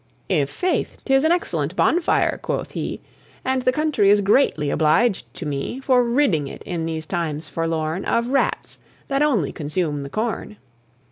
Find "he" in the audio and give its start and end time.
2.71-3.01